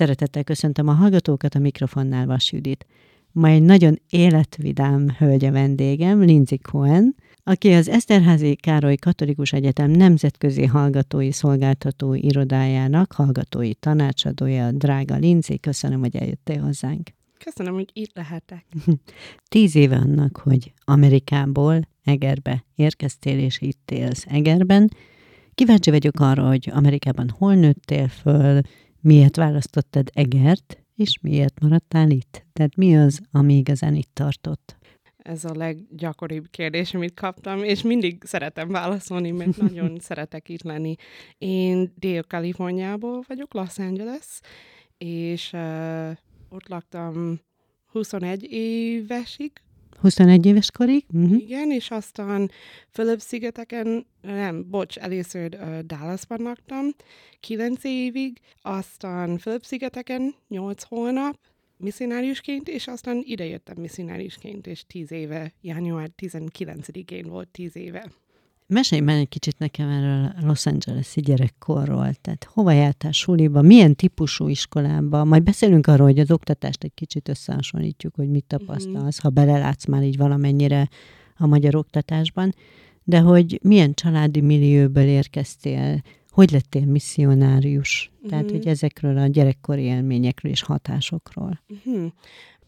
[0.00, 2.86] Szeretettel köszöntöm a hallgatókat, a mikrofonnál Vas Judit.
[3.32, 7.14] Ma egy nagyon életvidám hölgye vendégem, Lindsay Cohen,
[7.44, 14.70] aki az Eszterházi Károly Katolikus Egyetem Nemzetközi Hallgatói Szolgáltató Irodájának hallgatói tanácsadója.
[14.72, 17.10] Drága Lindsay, köszönöm, hogy eljöttél hozzánk.
[17.44, 18.64] Köszönöm, hogy itt lehetek.
[19.48, 24.90] Tíz éve annak, hogy Amerikából Egerbe érkeztél, és itt élsz Egerben.
[25.54, 28.60] Kíváncsi vagyok arra, hogy Amerikában hol nőttél föl,
[29.00, 32.44] miért választottad Egert, és miért maradtál itt?
[32.52, 34.78] Tehát mi az, ami igazán itt tartott?
[35.16, 40.94] Ez a leggyakoribb kérdés, amit kaptam, és mindig szeretem válaszolni, mert nagyon szeretek itt lenni.
[41.38, 44.40] Én Dél-Kaliforniából vagyok, Los Angeles,
[44.98, 46.10] és uh,
[46.48, 47.40] ott laktam
[47.86, 49.52] 21 évesig,
[50.00, 51.04] 21 éves korig?
[51.12, 51.40] Uh-huh.
[51.40, 52.50] Igen, és aztán
[52.90, 56.86] Fülöp-szigeteken, nem, bocs, először uh, Dallasban laktam,
[57.40, 61.38] 9 évig, aztán Fülöp-szigeteken 8 hónap,
[61.76, 68.10] misszionáriusként, és aztán idejöttem misszionáriusként, és 10 éve, január 19-én volt 10 éve.
[68.70, 72.12] Mesélj már egy kicsit nekem erről Los Angeles-i gyerekkorról.
[72.20, 75.24] Tehát hova jártál suliba, milyen típusú iskolába?
[75.24, 79.10] Majd beszélünk arról, hogy az oktatást egy kicsit összehasonlítjuk, hogy mit tapasztalsz, mm-hmm.
[79.22, 80.88] ha belelátsz már így valamennyire
[81.36, 82.54] a magyar oktatásban.
[83.04, 88.10] De hogy milyen családi millióból érkeztél, hogy lettél misszionárius?
[88.12, 88.28] Mm-hmm.
[88.28, 91.60] Tehát, hogy ezekről a gyerekkori élményekről és hatásokról.
[91.72, 92.06] Mm-hmm.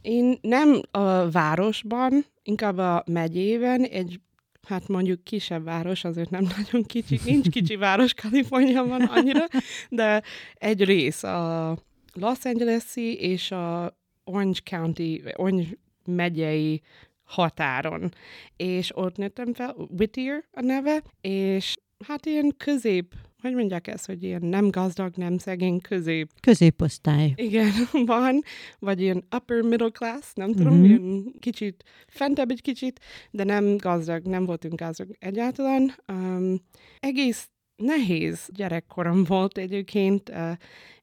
[0.01, 4.21] Én nem a városban, inkább a megyében egy
[4.69, 9.47] hát mondjuk kisebb város, azért nem nagyon kicsi, nincs kicsi város Kaliforniában annyira,
[9.89, 10.23] de
[10.55, 11.77] egy rész a
[12.13, 15.67] Los Angeles-i és a Orange County, Orange
[16.05, 16.83] megyei
[17.25, 18.15] határon.
[18.57, 24.23] És ott nőttem fel, Whittier a neve, és hát ilyen közép hogy mondják ezt, hogy
[24.23, 26.31] ilyen nem gazdag, nem szegény, közép.
[26.41, 27.33] Középosztály.
[27.37, 27.71] Igen,
[28.07, 28.43] van,
[28.79, 30.89] vagy ilyen upper middle class, nem tudom, uh-huh.
[30.89, 33.01] ilyen kicsit, fentebb egy kicsit,
[33.31, 35.95] de nem gazdag, nem voltunk gazdag egyáltalán.
[36.13, 36.55] Um,
[37.01, 40.51] egész nehéz gyerekkorom volt egyébként, uh,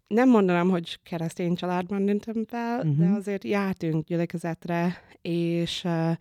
[0.08, 2.98] nem mondanám, hogy keresztény családban nőttem fel, uh-huh.
[2.98, 3.16] de mhm.
[3.16, 6.12] azért jártunk gyülekezetre, és uh,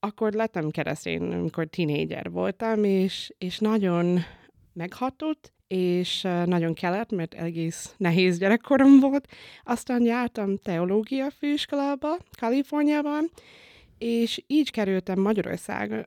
[0.00, 4.20] akkor lettem keresztény, amikor tínédzser voltam, és, és nagyon
[4.72, 9.28] meghatott, és nagyon kellett, mert egész nehéz gyerekkorom volt.
[9.64, 13.30] Aztán jártam teológia főiskolába, Kaliforniában,
[13.98, 16.06] és így kerültem Magyarországra,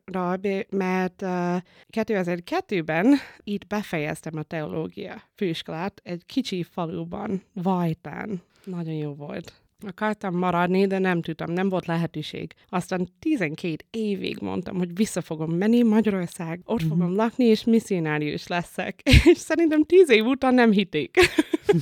[0.69, 1.57] mert uh,
[1.91, 8.41] 2002-ben itt befejeztem a teológia főiskolát egy kicsi faluban, Vajtán.
[8.63, 9.62] Nagyon jó volt.
[9.87, 12.53] Akartam maradni, de nem tudtam, nem volt lehetőség.
[12.69, 16.89] Aztán 12 évig mondtam, hogy vissza fogom menni Magyarország, ott uh-huh.
[16.89, 19.01] fogom lakni, és misszionárius leszek.
[19.31, 21.17] És szerintem 10 év után nem hitték.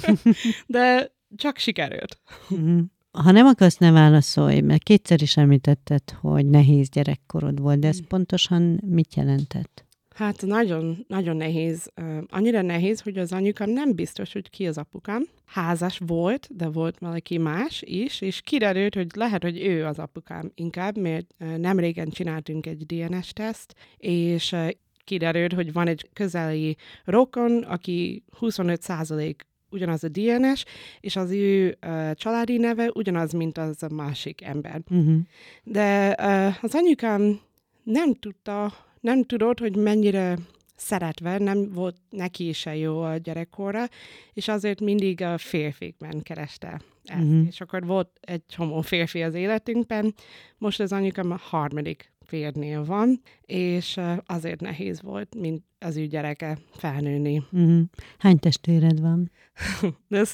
[0.67, 2.19] de csak sikerült.
[2.49, 2.81] Uh-huh.
[3.11, 7.95] Ha nem akarsz, ne válaszolj, mert kétszer is említetted, hogy nehéz gyerekkorod volt, de ez
[7.95, 8.09] uh-huh.
[8.09, 9.85] pontosan mit jelentett?
[10.15, 11.91] Hát nagyon, nagyon nehéz.
[12.27, 15.23] Annyira nehéz, hogy az anyukám nem biztos, hogy ki az apukám.
[15.45, 20.51] Házas volt, de volt valaki más is, és kiderült, hogy lehet, hogy ő az apukám
[20.55, 24.55] inkább, mert nem régen csináltunk egy DNS-teszt, és
[25.03, 30.65] kiderült, hogy van egy közeli rokon, aki 25 százalék ugyanaz a DNS,
[30.99, 34.81] és az ő uh, családi neve ugyanaz, mint az a másik ember.
[34.89, 35.17] Uh-huh.
[35.63, 37.39] De uh, az anyukám
[37.83, 40.37] nem tudta, nem tudod, hogy mennyire
[40.75, 43.85] szeretve, nem volt neki se jó a gyerekkorra,
[44.33, 47.21] és azért mindig a férfikben kereste ezt.
[47.21, 47.47] Uh-huh.
[47.47, 50.13] És akkor volt egy csomó férfi az életünkben,
[50.57, 56.57] most az anyukám a harmadik férnél van, és azért nehéz volt, mint az ő gyereke
[56.73, 57.43] felnőni.
[57.51, 57.81] Uh-huh.
[58.17, 59.31] Hány testvéred van?
[60.09, 60.31] ez,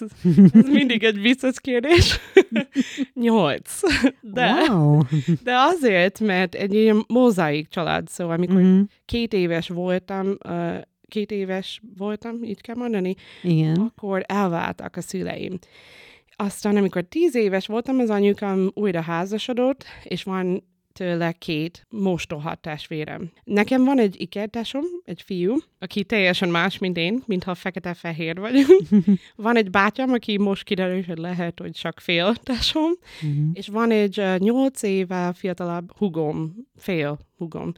[0.53, 2.19] ez mindig egy vicces kérdés.
[3.13, 3.79] Nyolc.
[4.21, 5.01] De, wow.
[5.43, 8.87] de azért, mert egy ilyen mozaik család, szóval amikor uh-huh.
[9.05, 10.37] két éves voltam,
[11.07, 13.75] két éves voltam, így kell mondani, Igen.
[13.75, 15.59] akkor elváltak a szüleim.
[16.35, 20.63] Aztán, amikor tíz éves voltam, az anyukám újra házasodott, és van
[20.97, 23.31] tőle két mostoha testvérem.
[23.43, 28.81] Nekem van egy ikertásom, egy fiú, aki teljesen más, mint én, mintha fekete-fehér vagyunk.
[29.35, 32.91] van egy bátyám, aki most kiderül, hogy lehet, hogy csak fél tásom,
[33.21, 33.49] uh-huh.
[33.53, 37.73] és van egy nyolc éve fiatalabb hugom, fél hugom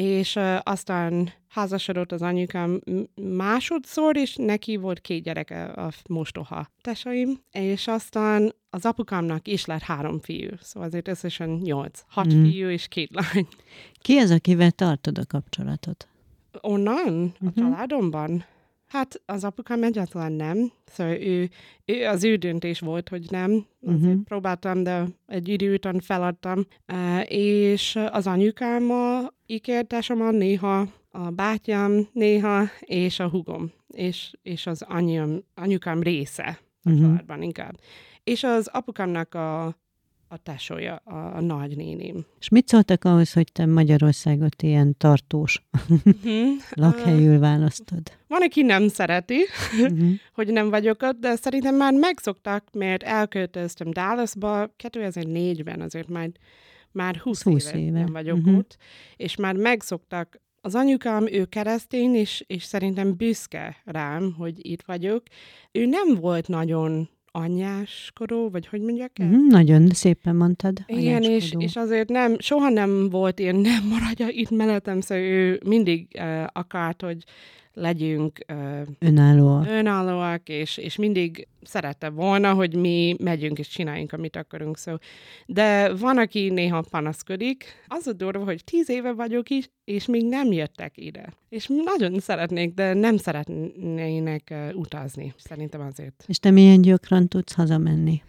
[0.00, 2.80] és aztán házasodott az anyukám
[3.14, 9.82] másodszor, és neki volt két gyereke a mostoha tesaim, és aztán az apukámnak is lett
[9.82, 12.42] három fiú, szóval azért összesen nyolc, hat mm.
[12.42, 13.46] fiú és két lány.
[14.00, 16.08] Ki az, akivel tartod a kapcsolatot?
[16.60, 17.34] Onnan, uh-huh.
[17.40, 17.60] a mhm.
[17.60, 18.44] családomban?
[18.96, 21.48] Hát az apukám egyáltalán nem, szóval ő,
[21.84, 23.66] ő az ő döntés volt, hogy nem.
[23.86, 24.20] Azért Mhm.
[24.20, 26.66] próbáltam, de egy idő után feladtam.
[26.92, 34.82] Uh, és az anyukámmal ígértesem néha, a bátyám néha, és a hugom, és, és az
[34.82, 37.00] anyám, anyukám része a Mhm.
[37.02, 37.78] családban inkább.
[38.24, 39.76] És az apukámnak a,
[40.28, 42.24] a tesója, a, a nagynéném.
[42.40, 46.38] És mit szóltak ahhoz, hogy te Magyarországot ilyen tartós Mhm.
[46.84, 48.00] lakhelyül választod?
[48.28, 49.38] Van, aki nem szereti,
[49.82, 50.10] Mhm.
[50.34, 56.30] hogy nem vagyok ott, de szerintem már megszoktak, mert elköltöztem Dallasba 2004-ben, azért már,
[56.92, 57.98] már 20, 20 éve, éve.
[57.98, 58.54] nem vagyok Mhm.
[58.56, 58.76] ott,
[59.16, 60.40] és már megszoktak.
[60.60, 65.22] Az anyukám, ő keresztény, és, és szerintem büszke rám, hogy itt vagyok.
[65.72, 69.30] Ő nem volt nagyon anyáskorú, vagy hogy mondják ezt?
[69.30, 70.78] Mhm, Nagyon szépen mondtad.
[70.86, 75.60] Igen, és, és azért nem, soha nem volt ilyen, nem maradja itt mellettem, szóval ő
[75.64, 77.24] mindig uh, akart, hogy
[77.76, 79.62] legyünk uh, Önálló.
[79.68, 84.78] önállóak, és, és mindig szerette volna, hogy mi megyünk és csináljunk, amit akarunk.
[84.78, 84.94] So.
[85.46, 87.64] De van, aki néha panaszkodik.
[87.86, 91.32] Az a durva, hogy tíz éve vagyok is, és még nem jöttek ide.
[91.48, 95.34] És nagyon szeretnék, de nem szeretnének uh, utazni.
[95.36, 96.24] Szerintem azért.
[96.26, 98.22] És te milyen gyakran tudsz hazamenni?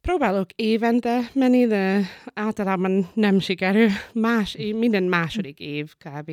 [0.00, 2.00] Próbálok évente menni, de
[2.34, 3.88] általában nem sikerül.
[4.12, 6.30] Más, minden második év kb.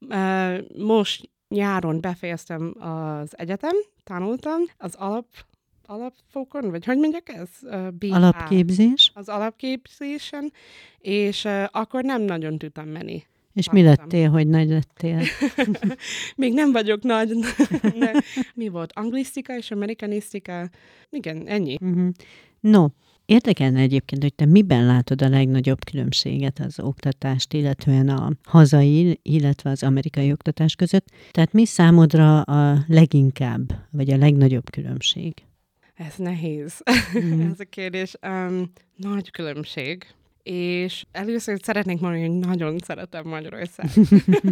[0.00, 5.26] Uh, most nyáron befejeztem az egyetem, tanultam az alap,
[5.86, 7.48] alapfokon, vagy hogy mondják ez?
[7.98, 8.14] BA.
[8.14, 9.12] Alapképzés?
[9.14, 10.52] Az alapképzésen,
[10.98, 13.22] és uh, akkor nem nagyon tudtam menni.
[13.54, 14.04] És mi Tanultam.
[14.04, 15.22] lettél, hogy nagy lettél?
[16.36, 17.36] Még nem vagyok nagy.
[17.94, 18.10] ne.
[18.54, 18.92] Mi volt?
[18.94, 20.68] Anglisztika és amerikanisztika?
[21.10, 21.78] Igen, ennyi.
[21.80, 22.08] Uh-huh.
[22.60, 22.86] No,
[23.24, 29.70] érdekelne egyébként, hogy te miben látod a legnagyobb különbséget az oktatást, illetően a hazai, illetve
[29.70, 31.06] az amerikai oktatás között.
[31.30, 35.34] Tehát mi számodra a leginkább, vagy a legnagyobb különbség?
[35.94, 36.82] Ez nehéz.
[37.12, 37.40] Mhm.
[37.50, 38.14] Ez a kérdés.
[38.26, 40.06] Um, nagy különbség.
[40.42, 43.86] És először szeretnék mondani, hogy nagyon szeretem Magyarország.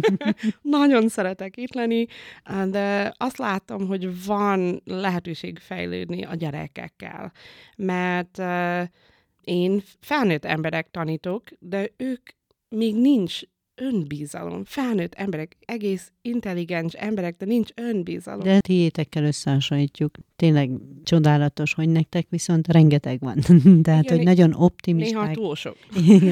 [0.61, 2.05] nagyon szeretek itt lenni,
[2.69, 7.31] de azt látom, hogy van lehetőség fejlődni a gyerekekkel.
[7.75, 8.81] Mert uh,
[9.43, 12.29] én felnőtt emberek tanítok, de ők
[12.69, 13.41] még nincs
[13.81, 14.63] önbizalom.
[14.65, 18.43] Felnőtt emberek, egész intelligens emberek, de nincs önbizalom.
[18.43, 20.15] De tiétekkel összehasonlítjuk.
[20.35, 20.69] Tényleg
[21.03, 23.35] csodálatos, hogy nektek viszont rengeteg van.
[23.83, 25.75] Tehát, Igen, hogy nagyon Néha optimisták, túl sok.
[26.05, 26.27] Igen,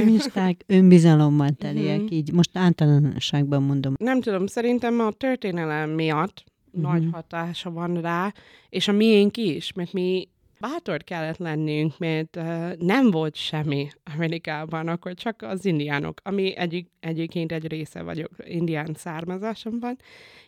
[0.00, 2.12] optimisták, önbizalommal teliek, Mhm.
[2.12, 3.94] így most általánosságban mondom.
[3.98, 6.82] Nem tudom, szerintem a történelem miatt Mhm.
[6.82, 8.32] nagy hatása van rá,
[8.68, 10.28] és a miénk is, mert mi
[10.68, 16.88] bátor kellett lennünk, mert uh, nem volt semmi Amerikában, akkor csak az indiánok, ami egyik,
[17.00, 19.96] egyébként egy része vagyok, indián származásom van,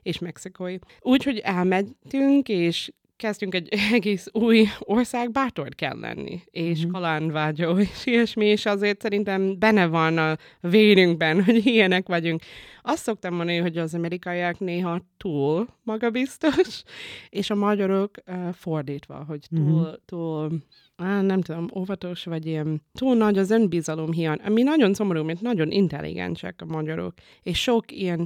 [0.03, 0.77] és mexikói.
[1.01, 6.89] Úgyhogy elmentünk, és kezdtünk egy egész új ország, bátor kell lenni, és Mhm.
[6.89, 6.91] mm.
[6.93, 12.41] kalandvágyó, és ilyesmi, és azért szerintem benne van a vérünkben, hogy ilyenek vagyunk.
[12.83, 16.83] Azt szoktam mondani, hogy az amerikaiak néha túl magabiztos,
[17.31, 19.95] és a magyarok uh, fordítva, hogy túl, Mhm.
[20.05, 20.51] túl
[20.97, 25.41] á, nem tudom, óvatos, vagy ilyen túl nagy az önbizalom hiány, ami nagyon szomorú, mert
[25.41, 28.21] nagyon intelligensek a magyarok, és sok ilyen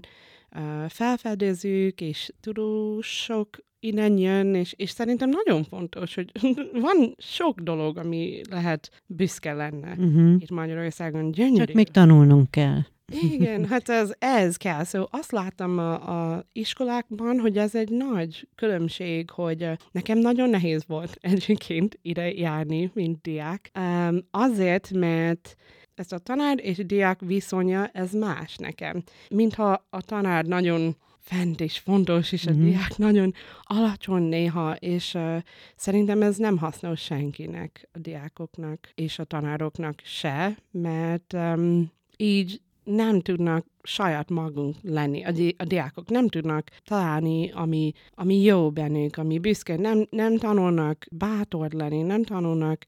[0.57, 3.49] uh, felfedezők és tudósok
[3.81, 6.31] innen jön, és, és szerintem nagyon fontos, hogy
[6.89, 9.91] van sok dolog, ami lehet büszke lenne.
[9.91, 10.35] Uh-huh.
[10.39, 11.65] Itt Magyarországon gyönyörű.
[11.65, 12.79] Csak még tanulnunk kell.
[13.11, 14.85] Igen, hát ez, ez kell.
[14.85, 15.93] Szóval azt láttam a,
[16.35, 22.91] a iskolákban, hogy ez egy nagy különbség, hogy nekem nagyon nehéz volt egyébként ide járni,
[22.95, 23.71] mint diák.
[23.79, 25.57] Um, azért, mert
[25.95, 29.03] ez a tanár és diák viszonya, ez más nekem.
[29.31, 32.63] Mintha a tanár nagyon fent és fontos, és a Mhm.
[32.65, 35.37] diák nagyon alacsony néha, és uh,
[35.77, 43.21] szerintem ez nem hasznos senkinek, a diákoknak és a tanároknak se, mert um, így nem
[43.21, 45.25] tudnak saját magunk lenni.
[45.25, 49.77] A, di- a diákok nem tudnak találni, ami, ami jó bennük, ami büszke.
[49.77, 52.85] Nem, nem tanulnak bátor lenni, nem tanulnak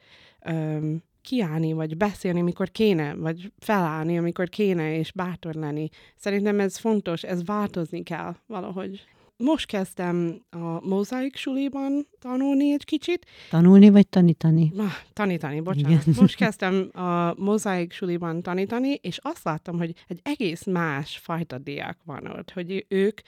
[0.50, 5.88] um, kiállni, vagy beszélni, amikor kéne, vagy felállni, amikor kéne, és bátor lenni.
[6.16, 9.04] Szerintem ez fontos, ez változni kell valahogy.
[9.36, 14.72] Most kezdtem a mozaik suliban tanulni egy kicsit, Tanulni vagy tanítani?
[14.76, 15.90] Ah, tanítani, bocsánat.
[15.90, 16.14] Igen.
[16.20, 21.98] Most kezdtem a mozaik suliban tanítani, és azt láttam, hogy egy egész más fajta diák
[22.04, 23.20] van ott, hogy ők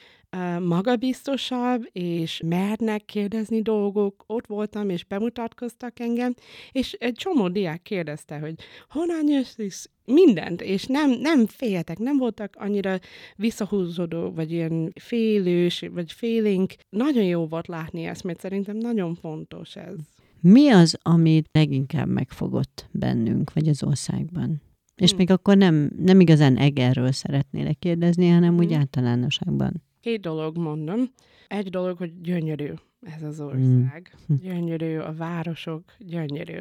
[0.61, 4.25] magabiztosabb, és mernek kérdezni dolgok.
[4.27, 6.35] Ott voltam, és bemutatkoztak engem,
[6.73, 8.55] és egy csomó diák kérdezte, hogy
[8.89, 12.99] honnan jössz, mindent, és nem, nem féltek, nem voltak annyira
[13.37, 16.75] visszahúzódó, vagy ilyen félős, vagy félénk.
[16.89, 19.97] Nagyon jó volt látni ezt, mert szerintem nagyon fontos ez.
[20.41, 24.63] Mi az, amit leginkább megfogott bennünk, vagy az országban?
[24.95, 25.19] És hmm.
[25.19, 28.65] még akkor nem, nem igazán Egerről szeretnélek kérdezni, hanem hmm.
[28.65, 29.83] úgy általánosságban.
[30.05, 31.01] Két dolog mondom.
[31.49, 34.15] Egy dolog, hogy gyönyörű ez az ország.
[34.27, 34.39] Hmm.
[34.39, 36.61] Gyönyörű, a városok, gyönyörű.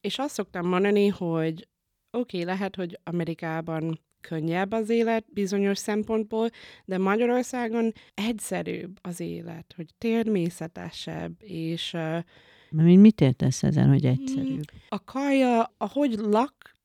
[0.00, 1.68] És azt szoktam mondani, hogy
[2.10, 6.48] oké, okay, lehet, hogy Amerikában könnyebb az élet bizonyos szempontból,
[6.84, 11.92] de Magyarországon egyszerűbb az élet, hogy természetesebb, és...
[11.92, 14.70] Uh, mit értesz ezen, hogy egyszerűbb?
[14.88, 16.12] A kaja, ahogy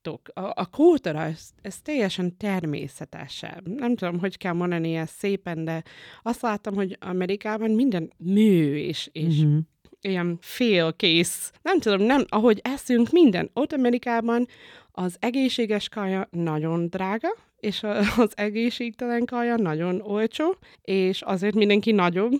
[0.04, 3.68] laktok, a, a kultúra, ez, ez teljesen természetesebb.
[3.68, 5.82] Nem tudom, hogy kell mondani ezt szépen, de
[6.22, 9.58] azt láttam, hogy Amerikában minden mű, és, és uh-huh
[10.06, 13.50] ilyen félkész, nem tudom, nem, ahogy eszünk minden.
[13.52, 14.46] Ott Amerikában
[14.92, 17.82] az egészséges kaja nagyon drága, és
[18.16, 22.32] az egészségtelen kaja nagyon olcsó, és azért mindenki nagyobb,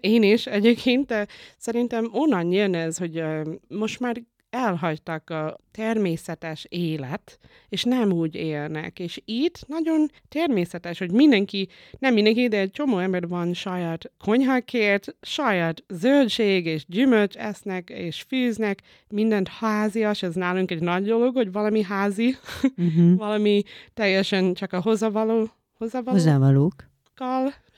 [0.00, 1.26] én is egyébként, de
[1.58, 3.22] szerintem onnan jön ez, hogy
[3.68, 7.38] most már elhagytak a természetes élet,
[7.68, 8.98] és nem úgy élnek.
[8.98, 15.16] És itt nagyon természetes, hogy mindenki, nem mindenki, de egy csomó ember van saját konyhakért,
[15.20, 21.52] saját zöldség és gyümölcs esznek és fűznek, mindent házias, ez nálunk egy nagy dolog, hogy
[21.52, 22.36] valami házi,
[22.76, 23.16] uh-huh.
[23.26, 23.62] valami
[23.94, 26.16] teljesen csak a hozzávaló, hozzávaló.
[26.16, 26.74] Hozzávalók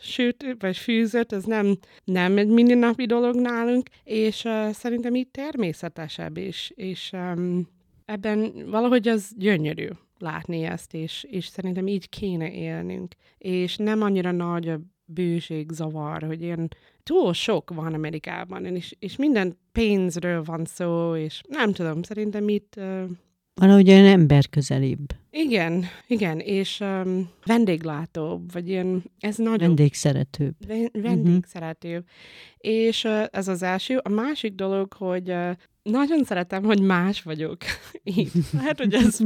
[0.03, 6.37] sőt, vagy fűzött, ez nem, nem egy mindennapi dolog nálunk, és uh, szerintem így természetesebb
[6.37, 7.69] is, és um,
[8.05, 13.15] ebben valahogy az gyönyörű látni ezt, és, és szerintem így kéne élnünk.
[13.39, 16.69] És nem annyira nagy a bőség, zavar, hogy ilyen
[17.03, 22.75] túl sok van Amerikában, és, és minden pénzről van szó, és nem tudom, szerintem itt
[22.77, 23.11] uh,
[23.55, 25.07] Valahogy olyan emberközelibb.
[25.31, 29.59] Igen, igen, és um, vendéglátóbb, vagy ilyen, ez nagyon...
[29.59, 30.55] Vendégszeretőbb.
[30.93, 32.05] vendégszeretőbb.
[32.05, 32.77] Uh-huh.
[32.81, 34.01] És uh, ez az első.
[34.03, 35.51] A másik dolog, hogy uh,
[35.83, 37.57] nagyon szeretem, hogy más vagyok.
[38.17, 38.31] Így.
[38.59, 39.19] Lehet, hogy ez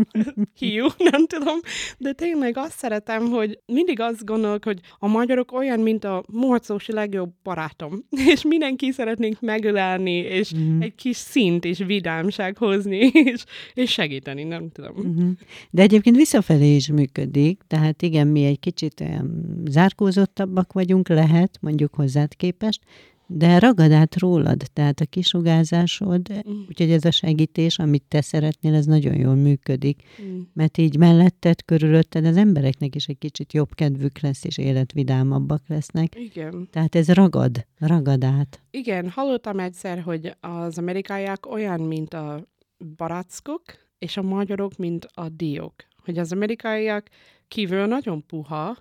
[0.58, 1.58] hiú, nem tudom,
[1.98, 6.92] de tényleg azt szeretem, hogy mindig azt gondolok, hogy a magyarok olyan, mint a morcósi
[6.92, 10.80] legjobb barátom, és mindenki szeretnénk megölelni, és mm.
[10.80, 13.44] egy kis szint és vidámság hozni, és,
[13.74, 14.94] és segíteni, nem tudom.
[15.00, 15.30] Mm-hmm.
[15.70, 21.94] De egyébként visszafelé is működik, tehát igen, mi egy kicsit olyan zárkózottabbak vagyunk, lehet, mondjuk
[21.94, 22.80] hozzád képest,
[23.26, 26.60] de ragad át rólad, tehát a kisugázásod, mm.
[26.68, 30.40] úgyhogy ez a segítés, amit te szeretnél, ez nagyon jól működik, mm.
[30.52, 36.14] mert így melletted, körülötted az embereknek is egy kicsit jobb kedvük lesz, és életvidámabbak lesznek.
[36.18, 36.68] Igen.
[36.70, 38.62] Tehát ez ragad, ragad át.
[38.70, 42.46] Igen, hallottam egyszer, hogy az amerikaiak olyan, mint a
[42.96, 43.62] barackok,
[43.98, 45.74] és a magyarok, mint a diók.
[46.04, 47.08] Hogy az amerikaiak
[47.48, 48.76] kívül nagyon puha,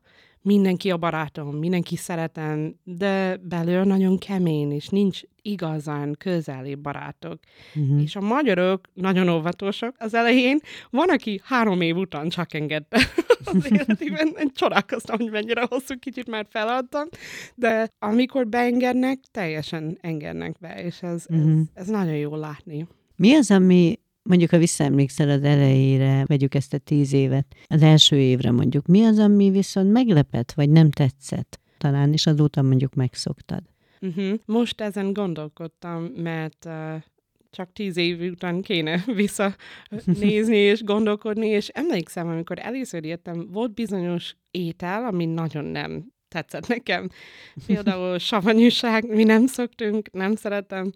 [0.45, 7.39] mindenki a barátom, mindenki szeretem, de belül nagyon kemény, és nincs igazán közeli barátok.
[7.75, 8.01] Uh-huh.
[8.01, 10.59] És a magyarok nagyon óvatosak az elején.
[10.89, 12.97] Van, aki három év után csak engedte
[13.53, 14.27] az életében.
[14.39, 17.07] Én csodálkoztam, hogy mennyire hosszú, kicsit már feladtam,
[17.55, 21.45] de amikor beengednek, teljesen engednek be, és ez, uh-huh.
[21.45, 21.61] ez, mhm.
[21.73, 22.87] ez nagyon jó látni.
[23.15, 23.99] Mi az, ami
[24.29, 29.03] mondjuk, ha visszaemlékszel az elejére, vegyük ezt a tíz évet, az első évre mondjuk, mi
[29.03, 31.59] az, ami viszont meglepett, vagy nem tetszett?
[31.77, 33.63] Talán is azóta mondjuk megszoktad.
[34.01, 34.39] Uh-huh.
[34.45, 37.03] Most ezen gondolkodtam, mert uh,
[37.49, 44.35] csak tíz év után kéne visszanézni és gondolkodni, és emlékszem, amikor először jöttem, volt bizonyos
[44.51, 47.09] étel, ami nagyon nem tetszett nekem.
[47.65, 50.91] Például savanyúság, mi nem szoktunk, nem szeretem.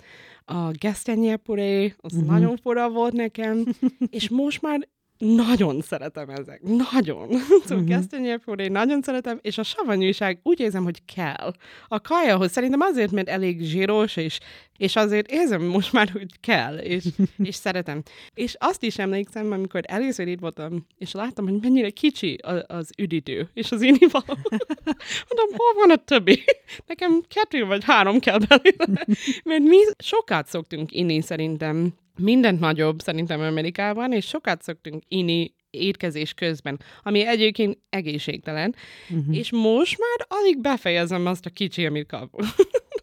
[0.45, 2.29] A gesztenyépuré, az uh-huh.
[2.29, 3.63] nagyon fura volt nekem,
[4.17, 4.87] és most már
[5.19, 6.61] nagyon szeretem ezek.
[6.91, 7.29] Nagyon.
[7.65, 8.63] Szóval uh-huh.
[8.63, 11.53] én nagyon szeretem, és a savanyúság úgy érzem, hogy kell.
[11.87, 14.39] A kajahoz szerintem azért, mert elég zsíros, és,
[14.77, 17.03] és azért érzem most már, hogy kell, és,
[17.49, 18.01] és szeretem.
[18.33, 22.89] És azt is emlékszem, amikor először itt voltam, és láttam, hogy mennyire kicsi az, az
[22.97, 24.37] üdítő, és az inivaló.
[25.29, 26.43] Mondom, hol van a többi?
[26.87, 29.05] Nekem kettő vagy három kell belőle.
[29.43, 36.33] Mert mi sokat szoktunk inni szerintem mindent nagyobb szerintem Amerikában, és sokat szoktunk inni étkezés
[36.33, 38.75] közben, ami egyébként egészségtelen,
[39.09, 39.37] uh-huh.
[39.37, 42.45] és most már alig befejezem azt a kicsi, amit kapok.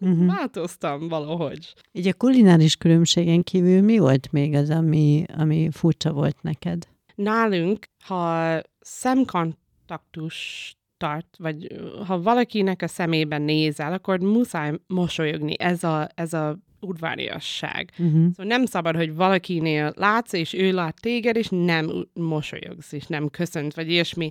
[0.01, 0.27] Uh-huh.
[0.37, 1.75] Változtam valahogy.
[1.93, 6.89] Így a kulináris különbségen kívül mi volt még az, ami, ami furcsa volt neked?
[7.15, 11.67] Nálunk, ha szemkontaktus tart, vagy
[12.07, 15.55] ha valakinek a szemében nézel, akkor muszáj mosolyogni.
[15.59, 17.91] Ez a, ez a udvariasság.
[17.99, 18.29] Uh-huh.
[18.31, 23.29] Szóval nem szabad, hogy valakinél látsz, és ő lát téged, és nem mosolyogsz, és nem
[23.29, 24.31] köszönt, vagy ilyesmi.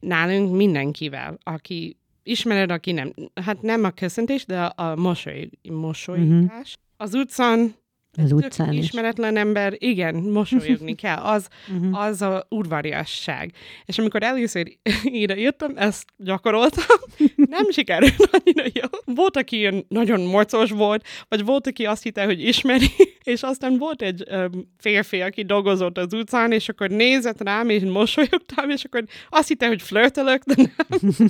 [0.00, 3.12] Nálunk mindenkivel, aki ismered, aki nem.
[3.34, 6.48] Hát nem a köszöntés, de a mosoly, mosolygás.
[6.50, 6.66] Uh-huh.
[6.96, 7.74] Az utcán
[8.16, 8.84] az utcán is.
[8.84, 11.16] Ismeretlen ember, igen, mosolyogni kell.
[11.16, 12.00] Az, uh-huh.
[12.00, 13.52] az a udvariasság.
[13.84, 14.66] És amikor először
[15.02, 16.84] ide írtam, ezt gyakoroltam,
[17.56, 19.14] nem sikerült annyira jó.
[19.14, 22.90] Volt, aki ilyen nagyon morcos volt, vagy volt, aki azt hitte, hogy ismeri,
[23.24, 27.82] és aztán volt egy um, férfi, aki dolgozott az utcán, és akkor nézett rám, és
[27.82, 31.28] mosolyogtam, és akkor azt hitte, hogy flörtölök, de nem.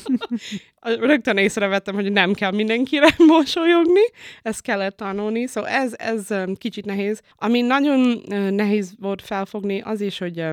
[1.00, 4.04] Rögtön észrevettem, hogy nem kell mindenkire mosolyogni,
[4.42, 7.20] ezt kellett tanulni, szóval ez, ez um, kicsit nehéz.
[7.36, 8.22] Ami nagyon
[8.54, 10.44] nehéz volt felfogni, az is, hogy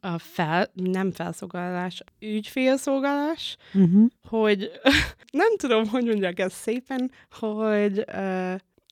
[0.00, 4.06] a fel, nem felszolgálás, ügyfélszolgálás, uh-huh.
[4.28, 4.70] hogy
[5.30, 8.04] nem tudom, hogy mondják ezt szépen, hogy uh,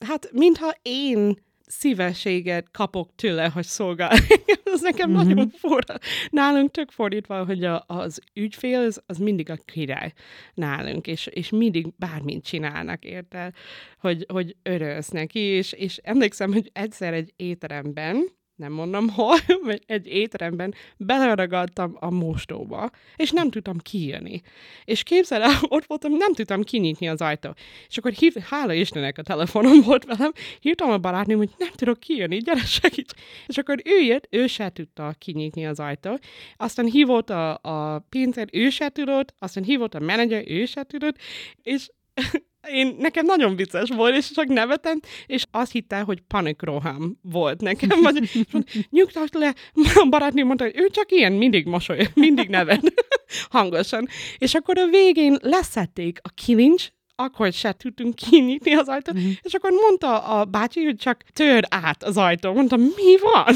[0.06, 1.36] hát mintha én
[1.66, 4.10] szívességet kapok tőle, hogy szolgál.
[4.72, 5.26] Ez nekem mm-hmm.
[5.26, 5.98] nagyon fura.
[6.30, 10.12] Nálunk tök fordítva, hogy a, az ügyfél az, az mindig a király
[10.54, 13.52] nálunk, és, és mindig bármit csinálnak, érte,
[13.98, 19.36] hogy, hogy örülsz neki, és, és emlékszem, hogy egyszer egy étteremben nem mondom hol,
[19.86, 24.40] egy étteremben beleragadtam a mostóba, és nem tudtam kijönni.
[24.84, 27.58] És képzel el, ott voltam, nem tudtam kinyitni az ajtót.
[27.88, 32.00] És akkor hív, hála Istennek a telefonom volt velem, hívtam a barátnőm, hogy nem tudok
[32.00, 33.12] kijönni, gyere segíts.
[33.46, 36.24] És akkor ő jött, ő se tudta kinyitni az ajtót.
[36.56, 41.16] Aztán hívott a, a pincér, ő se tudott, aztán hívott a menedzser, ő se tudott,
[41.62, 41.88] és
[42.70, 48.02] én, nekem nagyon vicces volt, és csak nevetem, és azt hitte, hogy panikrohám volt nekem.
[48.02, 48.46] Vagy,
[48.90, 49.54] nyugtass le,
[49.94, 52.92] a barátnő mondta, hogy ő csak ilyen, mindig mosoly, mindig nevet
[53.50, 54.08] hangosan.
[54.38, 59.32] És akkor a végén leszették a kilincs, akkor se tudtunk kinyitni az ajtót, uh-huh.
[59.42, 62.52] és akkor mondta a bácsi, hogy csak tör át az ajtó.
[62.52, 63.54] Mondtam, mi van?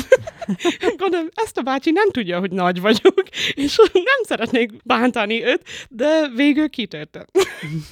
[0.97, 3.23] Gondolom, ezt a bácsi nem tudja, hogy nagy vagyok,
[3.55, 7.25] és nem szeretnék bántani őt, de végül kitörtem.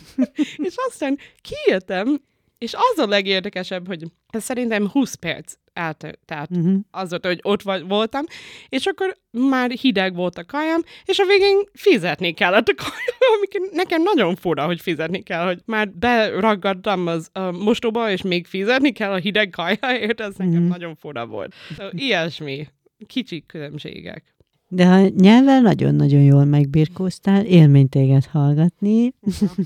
[0.69, 2.21] és aztán kijöttem,
[2.59, 6.79] és az a legérdekesebb, hogy szerintem 20 perc eltelt uh-huh.
[6.91, 8.25] azot, hogy ott voltam,
[8.69, 13.69] és akkor már hideg volt a kajám, és a végén fizetni kellett a kajám, ami
[13.73, 18.93] nekem nagyon fura, hogy fizetni kell, hogy már beragadtam az a mostóba, és még fizetni
[18.93, 20.69] kell a hideg kajáért, ez nekem uh-huh.
[20.69, 21.54] nagyon fura volt.
[21.76, 22.67] So, ilyesmi,
[23.06, 24.37] kicsi különbségek.
[24.71, 29.15] De ha nyelvvel nagyon-nagyon jól megbirkóztál, élmény téged hallgatni.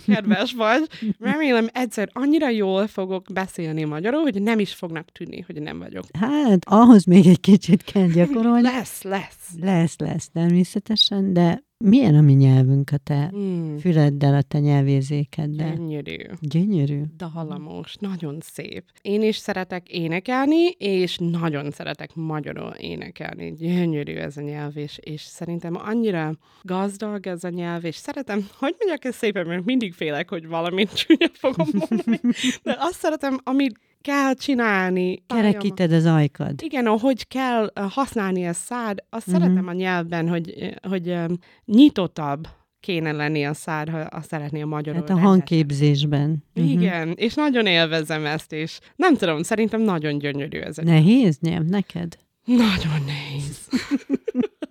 [0.07, 0.89] Kedves vagy.
[1.19, 6.05] Remélem egyszer annyira jól fogok beszélni magyarul, hogy nem is fognak tűnni, hogy nem vagyok.
[6.13, 8.63] Hát, ahhoz még egy kicsit kell gyakorolni.
[8.63, 9.49] lesz, lesz.
[9.61, 13.79] Lesz, lesz, természetesen, de milyen a mi nyelvünk a te hmm.
[13.79, 15.75] füleddel, a te nyelvérzékeddel?
[15.75, 16.17] Gyönyörű.
[16.41, 17.03] Gyönyörű.
[17.17, 18.85] Dalamos, nagyon szép.
[19.03, 23.53] Én is szeretek énekelni, és nagyon szeretek magyarul énekelni.
[23.53, 28.75] Gyönyörű ez a nyelv, és, és szerintem annyira gazdag ez a nyelv, és szeretem, hogy
[28.79, 32.21] mondjak ezt szépen, mert mindig félek, hogy valamit csúnya fogom mondani,
[32.63, 35.23] de azt szeretem, amit kell csinálni.
[35.27, 36.63] Kerekíted az ajkad.
[36.63, 39.43] Igen, ahogy kell használni a szád, azt uh-huh.
[39.43, 42.49] szeretem a nyelvben, hogy, hogy um, nyitottabb
[42.81, 45.01] kéne lenni a szád, ha azt szeretné a magyarul.
[45.01, 46.45] Hát a hangképzésben.
[46.55, 46.73] Uh-huh.
[46.73, 50.77] Igen, és nagyon élvezem ezt, és nem tudom, szerintem nagyon gyönyörű ez.
[50.77, 52.17] Nehéz nyelv neked?
[52.45, 53.69] Nagyon nehéz.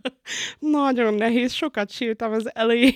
[0.60, 2.94] nagyon nehéz, sokat sírtam az elején.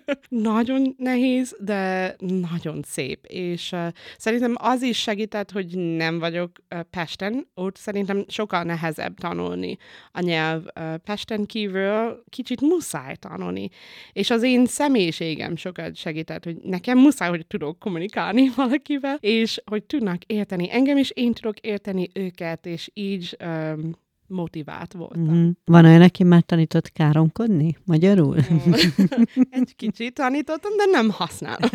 [0.28, 3.24] nagyon nehéz, de nagyon szép.
[3.26, 3.86] És uh,
[4.18, 9.76] szerintem az is segített, hogy nem vagyok uh, Pesten, ott szerintem sokkal nehezebb tanulni
[10.12, 10.62] a nyelv.
[10.80, 13.68] Uh, Pesten kívül kicsit muszáj tanulni.
[14.12, 19.84] És az én személyiségem sokat segített, hogy nekem muszáj, hogy tudok kommunikálni valakivel, és hogy
[19.84, 24.00] tudnak érteni engem, és én tudok érteni őket, és így um,
[24.32, 25.22] motivált voltam.
[25.22, 25.50] Mm-hmm.
[25.64, 28.36] Van olyan, aki már tanított káromkodni magyarul?
[29.50, 31.70] Egy kicsit tanítottam, de nem használom.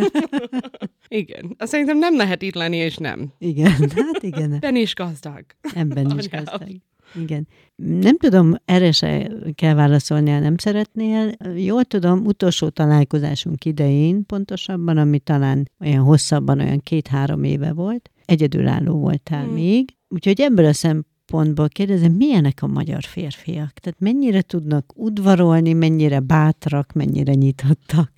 [1.08, 1.56] igen.
[1.58, 3.34] Azt szerintem nem lehet itt lenni, és nem.
[3.38, 4.54] Igen, hát igen.
[4.54, 5.46] Ebben is gazdag.
[5.74, 6.68] Ebben is gazdag.
[7.16, 7.48] Igen.
[7.76, 11.32] Nem tudom, erre se kell válaszolni, ha nem szeretnél.
[11.56, 19.00] Jól tudom, utolsó találkozásunk idején pontosabban, ami talán olyan hosszabban, olyan két-három éve volt, egyedülálló
[19.00, 19.54] voltál hmm.
[19.54, 19.96] még.
[20.08, 23.72] Úgyhogy ebből a szempontból pontból kérdezem, milyenek a magyar férfiak?
[23.72, 28.12] Tehát mennyire tudnak udvarolni, mennyire bátrak, mennyire nyitottak?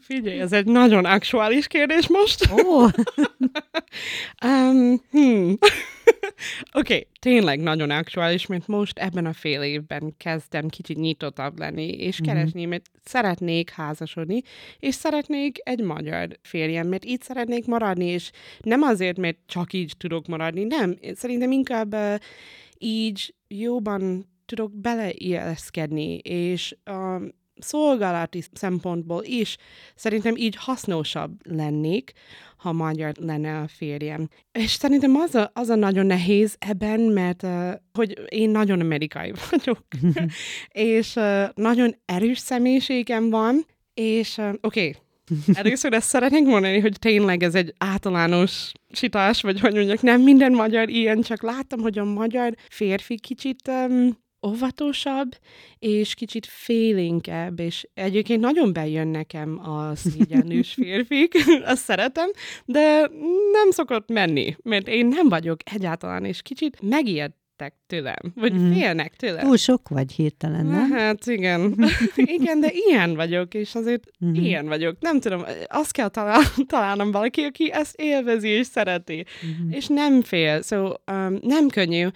[0.00, 2.48] Figyelj, ez egy nagyon aktuális kérdés most.
[2.50, 2.90] Oh.
[4.44, 5.58] um, hmm.
[6.72, 11.88] Oké, okay, tényleg nagyon aktuális, mert most ebben a fél évben kezdtem kicsit nyitottabb lenni,
[11.88, 12.34] és mm-hmm.
[12.34, 14.42] keresni, mert szeretnék házasodni,
[14.78, 19.94] és szeretnék egy magyar férjem, mert így szeretnék maradni, és nem azért, mert csak így
[19.96, 20.98] tudok maradni, nem.
[21.14, 22.14] Szerintem inkább uh,
[22.78, 27.22] így jobban tudok beleilleszkedni, és uh,
[27.60, 29.56] szolgálati szempontból is
[29.94, 32.12] szerintem így hasznosabb lennék,
[32.56, 34.28] ha magyar lenne a férjem.
[34.52, 39.32] És szerintem az a, az a nagyon nehéz ebben, mert uh, hogy én nagyon amerikai
[39.50, 39.84] vagyok,
[40.68, 44.96] és uh, nagyon erős személyiségem van, és uh, oké, okay,
[45.52, 50.52] Először ezt szeretnénk mondani, hogy tényleg ez egy általános sitás, vagy hogy mondjak, nem minden
[50.52, 55.30] magyar ilyen, csak láttam, hogy a magyar férfi kicsit um, óvatosabb,
[55.78, 61.34] és kicsit félénkebb, és egyébként nagyon bejön nekem a szégyenlős férfik,
[61.72, 62.30] azt szeretem,
[62.64, 63.10] de
[63.52, 68.72] nem szokott menni, mert én nem vagyok egyáltalán, és kicsit megijed féltek tőlem, vagy mm.
[68.72, 69.44] félnek tőlem.
[69.44, 70.90] Túl sok vagy hirtelen, nem?
[70.90, 71.74] Hát igen.
[72.36, 74.34] igen, de ilyen vagyok, és azért mm.
[74.34, 74.96] ilyen vagyok.
[75.00, 79.70] Nem tudom, azt kell talál, találnom valaki, aki ezt élvezi és szereti, mm.
[79.70, 80.62] és nem fél.
[80.62, 82.06] Szóval um, nem könnyű.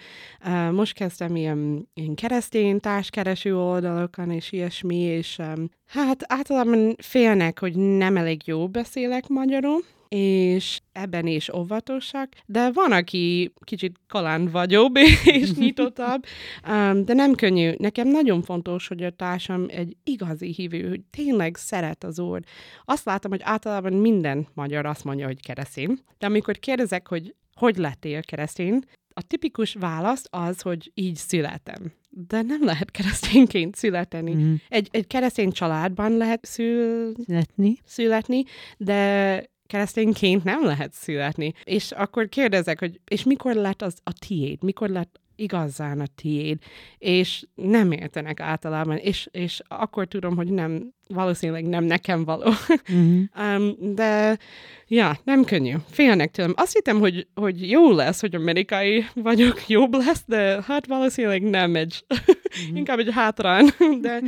[0.45, 7.59] Uh, most kezdtem ilyen, ilyen keresztény társkereső oldalokon, és ilyesmi, és um, hát általában félnek,
[7.59, 9.79] hogy nem elég jó beszélek magyarul,
[10.15, 14.95] és ebben is óvatosak, de van, aki kicsit kaland vagyobb
[15.39, 16.25] és nyitottabb,
[16.67, 17.71] um, de nem könnyű.
[17.77, 22.41] Nekem nagyon fontos, hogy a társam egy igazi hívő, hogy tényleg szeret az Úr.
[22.85, 27.77] Azt látom, hogy általában minden magyar azt mondja, hogy keresztény, de amikor kérdezek, hogy hogy
[27.77, 28.79] lettél keresztény,
[29.13, 31.93] a tipikus válasz az, hogy így születem.
[32.09, 34.33] De nem lehet keresztényként születni.
[34.33, 34.53] Mm.
[34.69, 37.13] Egy, egy keresztény családban lehet szül...
[37.25, 37.77] születni.
[37.85, 38.43] születni,
[38.77, 41.53] de keresztényként nem lehet születni.
[41.63, 44.63] És akkor kérdezek, hogy és mikor lett az a tiéd?
[44.63, 46.57] Mikor lett igazán a tiéd,
[46.97, 52.51] és nem értenek általában, és, és akkor tudom, hogy nem, valószínűleg nem nekem való.
[52.91, 53.23] Mm-hmm.
[53.37, 54.37] um, de,
[54.87, 55.73] ja, nem könnyű.
[55.89, 56.53] Félnek tőlem.
[56.55, 61.75] Azt hittem, hogy, hogy jó lesz, hogy amerikai vagyok, jobb lesz, de hát valószínűleg nem
[61.75, 62.05] egy,
[62.61, 62.75] mm-hmm.
[62.75, 63.69] inkább egy hátrán.
[64.01, 64.21] de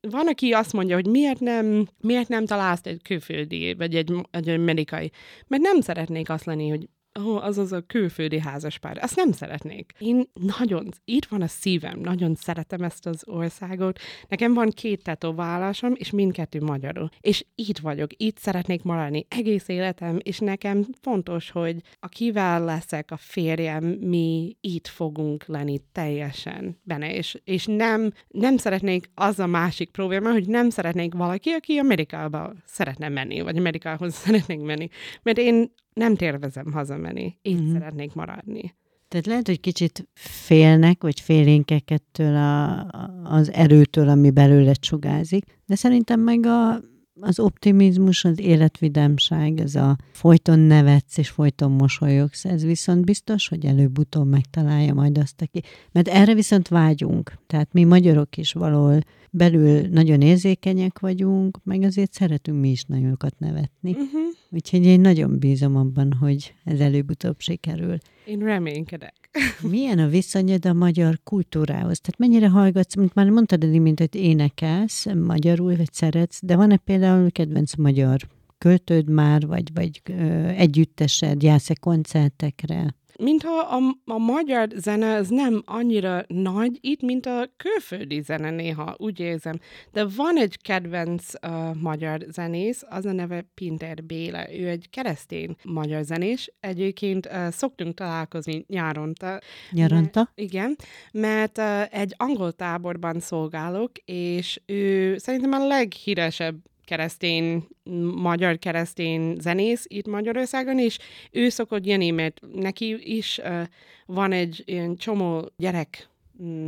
[0.00, 4.48] van, aki azt mondja, hogy miért nem, miért nem találsz egy külföldi, vagy egy, egy
[4.48, 5.10] amerikai.
[5.46, 6.88] Mert nem szeretnék azt lenni, hogy
[7.26, 8.98] oh, az az a külföldi házaspár.
[9.00, 9.92] Azt nem szeretnék.
[9.98, 13.98] Én nagyon, itt van a szívem, nagyon szeretem ezt az országot.
[14.28, 17.08] Nekem van két tetoválásom, és mindkettő magyarul.
[17.20, 23.16] És itt vagyok, itt szeretnék maradni egész életem, és nekem fontos, hogy akivel leszek a
[23.16, 29.90] férjem, mi itt fogunk lenni teljesen benne, és, és nem, nem szeretnék az a másik
[29.90, 34.88] probléma, hogy nem szeretnék valaki, aki Amerikába szeretne menni, vagy Amerikához szeretnék menni.
[35.22, 37.72] Mert én nem tervezem hazamenni, így mm-hmm.
[37.72, 38.74] szeretnék maradni.
[39.08, 42.86] Tehát lehet, hogy kicsit félnek, vagy félénkek ettől a,
[43.24, 46.80] az erőtől, ami belőle sugázik, de szerintem meg a,
[47.20, 53.64] az optimizmus, az életvidemság, ez a folyton nevetsz és folyton mosolyogsz, ez viszont biztos, hogy
[53.64, 55.62] előbb-utóbb megtalálja majd azt, aki...
[55.92, 57.32] Mert erre viszont vágyunk.
[57.46, 63.38] Tehát mi magyarok is valahol belül nagyon érzékenyek vagyunk, meg azért szeretünk mi is nagyokat
[63.38, 63.90] nevetni.
[63.90, 64.20] Uh-huh.
[64.50, 67.98] Úgyhogy én nagyon bízom abban, hogy ez előbb-utóbb sikerül.
[68.24, 69.14] Én reménykedek.
[69.70, 72.00] Milyen a viszonyod a magyar kultúrához?
[72.00, 77.30] Tehát mennyire hallgatsz, mint már mondtad, mint hogy énekelsz magyarul, vagy szeretsz, de van-e például
[77.30, 78.20] kedvenc magyar
[78.58, 82.94] költőd már, vagy, vagy ö, együttesed, jársz-e koncertekre?
[83.20, 83.78] Mintha a,
[84.12, 89.60] a magyar zene az nem annyira nagy itt, mint a külföldi zene néha, úgy érzem.
[89.92, 94.54] De van egy kedvenc uh, magyar zenész, az a neve Pinter Béla.
[94.54, 96.52] Ő egy keresztény magyar zenés.
[96.60, 99.40] Egyébként uh, szoktunk találkozni nyáronta.
[99.70, 100.18] Nyáronta?
[100.18, 100.76] Mert, igen,
[101.12, 107.68] mert uh, egy angol táborban szolgálok, és ő szerintem a leghíresebb keresztény,
[108.14, 110.98] magyar keresztény zenész itt Magyarországon, és
[111.30, 113.62] ő szokott jönni, mert neki is uh,
[114.06, 116.09] van egy ilyen csomó gyerek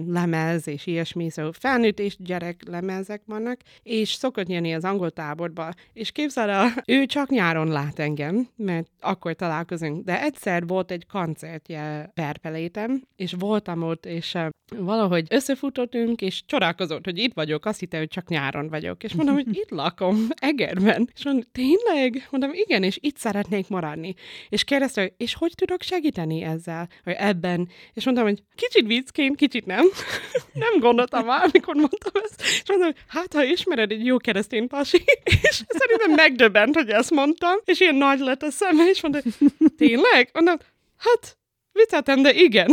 [0.06, 5.72] lemez és ilyesmi, szóval felnőtt és gyerek lemezek vannak, és szokott jönni az angol táborba,
[5.92, 11.06] és képzel el, ő csak nyáron lát engem, mert akkor találkozunk, de egyszer volt egy
[11.06, 14.36] koncertje Perpelétem, és voltam ott, és
[14.78, 19.34] valahogy összefutottunk, és csodálkozott, hogy itt vagyok, azt hitte, hogy csak nyáron vagyok, és mondom,
[19.34, 22.28] hogy itt lakom, Egerben, és mondom, tényleg?
[22.30, 24.14] Mondom, igen, és itt szeretnék maradni.
[24.48, 27.68] És kérdezte, és hogy tudok segíteni ezzel, vagy ebben?
[27.92, 29.86] És mondtam, hogy kicsit viccként, kicsit kicsit nem.
[30.64, 32.40] nem gondoltam már, amikor mondtam ezt.
[32.40, 35.04] És mondtam, hogy hát, ha ismered egy jó keresztény pasi,
[35.42, 39.30] és szerintem megdöbbent, hogy ezt mondtam, és ilyen nagy lett a szeme, és mondta,
[39.76, 40.30] tényleg?
[40.32, 40.56] Mondtam,
[40.96, 41.36] hát
[41.72, 42.70] Vicceltem, de igen.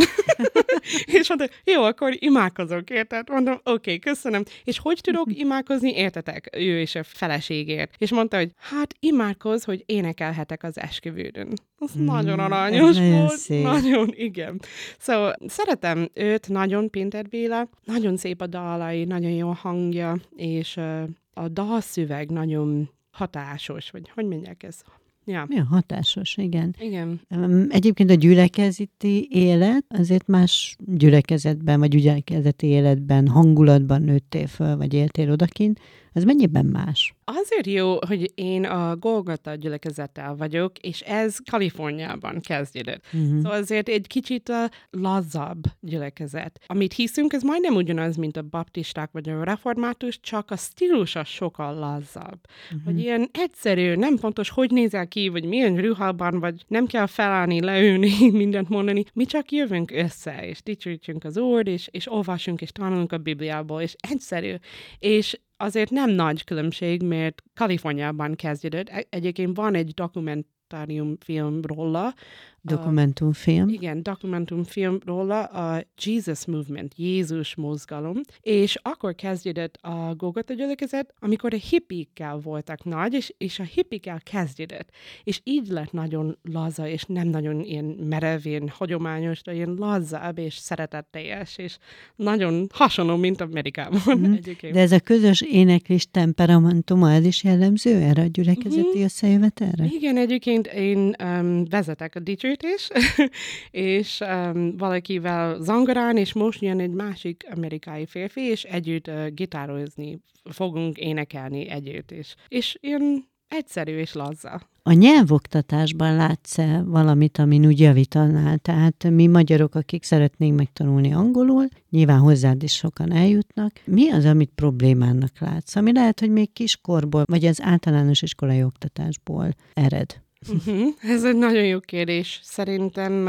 [1.18, 3.30] és mondta, jó, akkor imádkozok, érted?
[3.30, 4.42] Mondom, oké, okay, köszönöm.
[4.64, 6.50] És hogy tudok imádkozni, értetek?
[6.56, 7.94] Ő és a feleségért.
[7.98, 11.52] És mondta, hogy hát imádkoz, hogy énekelhetek az esküvődön.
[11.78, 13.36] Az mm, nagyon aranyos nagyon volt.
[13.36, 13.62] Szép.
[13.62, 14.60] Nagyon, igen.
[14.98, 17.68] Szóval szeretem őt, nagyon Pinter Béla.
[17.84, 21.02] Nagyon szép a dalai, nagyon jó hangja, és uh,
[21.34, 24.84] a dalszöveg nagyon hatásos, vagy hogy mondják ezt?
[25.30, 25.44] Ja.
[25.48, 26.74] Mi a hatásos, igen.
[26.78, 27.20] Igen.
[27.68, 35.30] Egyébként a gyülekezeti élet azért más gyülekezetben, vagy gyülekezeti életben, hangulatban nőttél föl, vagy éltél
[35.30, 35.80] odakint,
[36.12, 37.14] ez mennyiben más?
[37.24, 43.04] Azért jó, hogy én a Golgota gyülekezettel vagyok, és ez Kaliforniában kezdődött.
[43.12, 43.36] Uh-huh.
[43.36, 46.60] Szóval azért egy kicsit a lazabb gyülekezet.
[46.66, 51.74] Amit hiszünk, ez majdnem ugyanaz, mint a baptisták vagy a református, csak a stílusa sokkal
[51.74, 52.38] lazabb.
[52.64, 52.84] Uh-huh.
[52.84, 57.60] Hogy ilyen egyszerű, nem fontos, hogy nézel ki, vagy milyen ruhában, vagy nem kell felállni,
[57.60, 59.04] leülni, mindent mondani.
[59.12, 63.80] Mi csak jövünk össze, és dicsőítjünk az Úr, és, és olvasunk, és tanulunk a Bibliából,
[63.80, 64.54] és egyszerű.
[64.98, 68.88] És azért nem nagy különbség, mert Kaliforniában kezdődött.
[68.88, 72.14] E-, egyébként van egy dokumentáriumfilm róla,
[72.62, 73.64] Dokumentumfilm.
[73.64, 81.14] Uh, igen, dokumentumfilm róla a Jesus Movement, Jézus mozgalom, és akkor kezdődött a Golgotha gyülekezet,
[81.18, 84.88] amikor a hippikkel voltak nagy, és, és a hippikkel kezdődött.
[85.24, 90.38] És így lett nagyon laza, és nem nagyon ilyen merev, ilyen hagyományos, de ilyen lazább,
[90.38, 91.78] és szeretetteljes, és
[92.16, 94.32] nagyon hasonló, mint Amerikában mm.
[94.40, 94.74] egyébként.
[94.74, 99.04] De ez a közös éneklés temperamentuma, ez is jellemző erre a gyülekezeti mm-hmm.
[99.04, 99.84] összejövetelre?
[99.84, 102.88] Igen, egyébként én um, vezetek a DJ is,
[103.70, 110.18] és um, valakivel zangorán, és most jön egy másik amerikai férfi, és együtt uh, gitározni
[110.50, 112.34] fogunk énekelni együtt is.
[112.48, 114.60] És ilyen egyszerű és lazza.
[114.82, 118.58] A nyelvoktatásban látsz-e valamit, amin úgy javítanál?
[118.58, 123.72] Tehát mi magyarok, akik szeretnénk megtanulni angolul, nyilván hozzád is sokan eljutnak.
[123.84, 125.76] Mi az, amit problémának látsz?
[125.76, 130.20] Ami lehet, hogy még kiskorból, vagy az általános iskolai oktatásból ered?
[130.48, 130.94] Uh-huh.
[131.02, 132.40] Ez egy nagyon jó kérdés.
[132.42, 133.28] Szerintem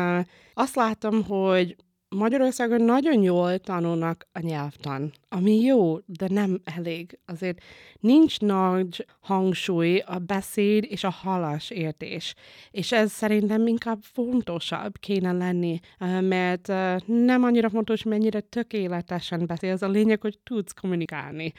[0.54, 1.76] azt látom, hogy
[2.10, 7.20] Magyarországon nagyon jól tanulnak a nyelvtan, ami jó, de nem elég.
[7.26, 7.64] Azért
[8.00, 12.36] nincs nagy hangsúly a beszéd és a halas értés.
[12.72, 15.80] És ez szerintem inkább fontosabb kéne lenni,
[16.22, 16.68] mert
[17.06, 19.82] nem annyira fontos, mennyire tökéletesen beszélsz.
[19.82, 21.52] A lényeg, hogy tudsz kommunikálni.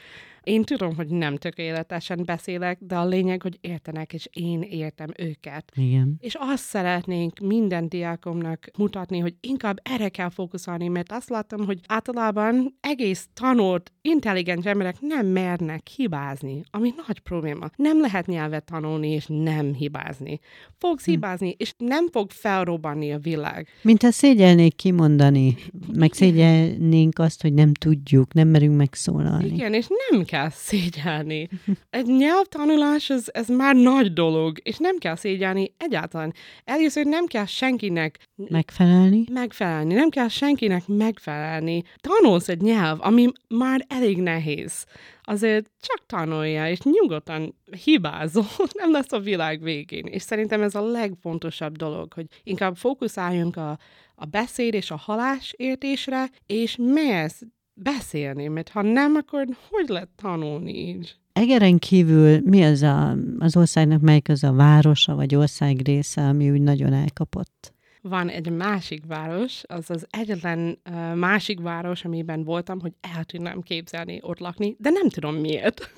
[0.43, 5.71] Én tudom, hogy nem tökéletesen beszélek, de a lényeg, hogy értenek, és én értem őket.
[5.75, 6.15] Igen.
[6.19, 11.79] És azt szeretnénk minden diákomnak mutatni, hogy inkább erre kell fókuszálni, mert azt láttam, hogy
[11.87, 13.27] általában egész
[13.63, 17.69] tanult, intelligens emberek nem mernek hibázni, ami nagy probléma.
[17.75, 20.39] Nem lehet nyelvet tanulni, és nem hibázni.
[20.77, 21.11] Fogsz hm.
[21.11, 23.67] hibázni, és nem fog felrobbanni a világ.
[23.81, 25.55] Mint a szégyelnék kimondani,
[25.93, 29.53] meg szégyelnénk azt, hogy nem tudjuk, nem merünk megszólalni.
[29.53, 31.49] Igen, és nem kell szégyelni.
[31.89, 36.33] Egy nyelvtanulás, ez, ez már nagy dolog, és nem kell szégyelni egyáltalán.
[36.63, 39.23] Először nem kell senkinek megfelelni.
[39.31, 39.93] Megfelelni.
[39.93, 41.83] Nem kell senkinek megfelelni.
[41.97, 44.85] Tanulsz egy nyelv, ami már elég nehéz.
[45.23, 48.45] Azért csak tanulja, és nyugodtan hibázol,
[48.81, 50.05] nem lesz a világ végén.
[50.05, 53.77] És szerintem ez a legfontosabb dolog, hogy inkább fókuszáljunk a,
[54.15, 57.41] a beszéd és a halás értésre, és mersz
[57.73, 61.15] beszélni, mert ha nem, akkor hogy lehet tanulni így?
[61.33, 66.51] Egeren kívül mi az a, az országnak, melyik az a városa vagy ország része, ami
[66.51, 67.73] úgy nagyon elkapott?
[68.05, 73.61] Van egy másik város, az az egyetlen uh, másik város, amiben voltam, hogy el tudnám
[73.61, 75.93] képzelni ott lakni, de nem tudom miért.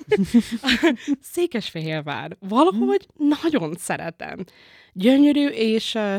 [1.32, 2.36] Székesfehérvár.
[2.40, 4.44] Valahogy nagyon szeretem.
[4.92, 6.16] Gyönyörű, és uh,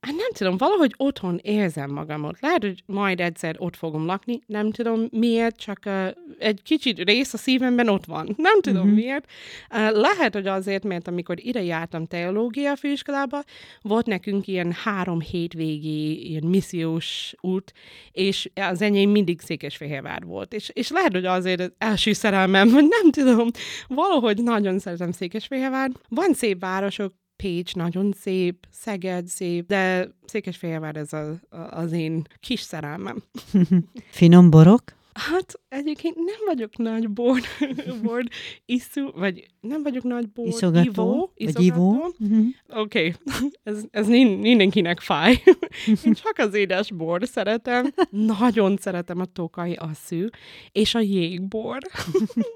[0.00, 2.40] Hát nem tudom, valahogy otthon érzem magamot.
[2.40, 7.32] Lehet, hogy majd egyszer ott fogom lakni, nem tudom miért, csak uh, egy kicsit rész
[7.32, 8.34] a szívemben ott van.
[8.36, 8.96] Nem tudom uh-huh.
[8.96, 9.30] miért.
[9.70, 13.42] Uh, lehet, hogy azért, mert amikor ide jártam teológia főiskolába,
[13.82, 17.72] volt nekünk ilyen három hétvégi ilyen missziós út,
[18.10, 20.54] és az enyém mindig Székesfehérvár volt.
[20.54, 23.48] És, és lehet, hogy azért az első szerelmem, vagy nem tudom,
[23.88, 25.90] valahogy nagyon szeretem Székesfehérvár.
[26.08, 32.22] Van szép városok, Pécs nagyon szép, Szeged szép, de Székesfehérvár ez a, a, az én
[32.40, 33.22] kis szerelmem.
[34.10, 34.95] Finom borok?
[35.16, 37.40] Hát egyébként nem vagyok nagy bor,
[38.02, 38.22] bor
[38.64, 41.90] iszú, vagy nem vagyok nagy bor, iszogató, ivó, vagy ivó.
[42.18, 42.46] Uh-huh.
[42.68, 43.14] Oké, okay.
[43.62, 45.42] ez, ez mindenkinek fáj.
[46.04, 47.86] Én csak az édes bor szeretem.
[48.10, 50.26] Nagyon szeretem a tokai asszú,
[50.72, 51.78] és a jégbor.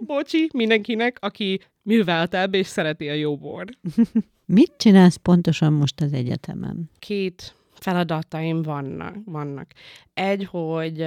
[0.06, 3.64] Bocsi, mindenkinek, aki műveltebb és szereti a jó bor.
[4.46, 6.90] Mit csinálsz pontosan most az egyetemen?
[6.98, 9.16] Két feladataim vannak.
[9.24, 9.70] vannak.
[10.14, 11.06] Egy, hogy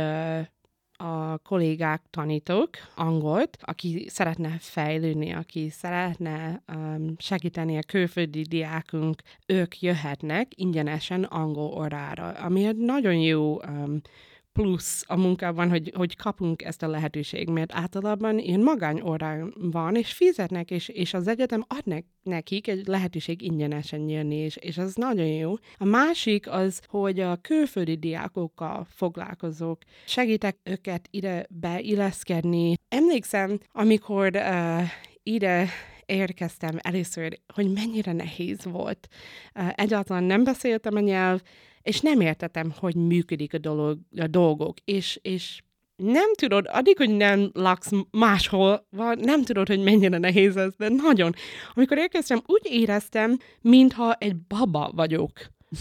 [0.97, 9.81] a kollégák tanítok angolt, aki szeretne fejlődni, aki szeretne um, segíteni a külföldi diákunk, ők
[9.81, 14.01] jöhetnek ingyenesen angol órára, ami egy nagyon jó um,
[14.53, 20.13] plusz a munkában, hogy, hogy kapunk ezt a lehetőség, mert általában ilyen magányórán van, és
[20.13, 25.27] fizetnek, és, és az egyetem ad nekik egy lehetőség ingyenesen jönni, és, és az nagyon
[25.27, 25.53] jó.
[25.77, 32.73] A másik az, hogy a külföldi diákokkal foglalkozok, segítek őket ide beilleszkedni.
[32.87, 34.81] Emlékszem, amikor uh,
[35.23, 35.69] ide
[36.05, 39.07] érkeztem először, hogy mennyire nehéz volt.
[39.55, 41.41] Uh, egyáltalán nem beszéltem a nyelv,
[41.83, 45.61] és nem értettem, hogy működik a, dolog, a dolgok, és, és
[45.95, 50.89] nem tudod, addig, hogy nem laksz máshol, van, nem tudod, hogy mennyire nehéz ez, de
[50.89, 51.33] nagyon.
[51.73, 55.31] Amikor érkeztem, úgy éreztem, mintha egy baba vagyok.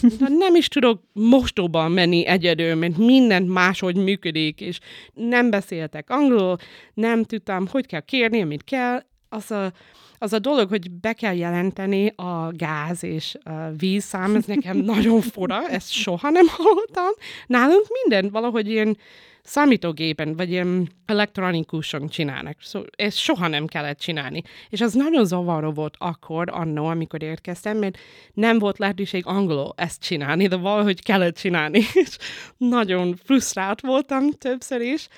[0.00, 4.78] Mintha nem is tudok mostóban menni egyedül, mert mindent máshogy működik, és
[5.14, 6.56] nem beszéltek angolul,
[6.94, 9.02] nem tudtam, hogy kell kérni, amit kell.
[9.28, 9.72] Az a,
[10.22, 15.20] az a dolog, hogy be kell jelenteni a gáz és a vízszám, ez nekem nagyon
[15.20, 17.10] fura, ezt soha nem hallottam.
[17.46, 18.96] Nálunk minden valahogy ilyen
[19.42, 22.56] számítógépen, vagy ilyen elektronikusan csinálnak.
[22.60, 24.42] Szóval ezt soha nem kellett csinálni.
[24.68, 27.98] És az nagyon zavaró volt akkor, annó, amikor érkeztem, mert
[28.32, 31.78] nem volt lehetőség angolul ezt csinálni, de valahogy kellett csinálni.
[32.04, 32.16] És
[32.56, 35.08] nagyon frusztrált voltam többször is.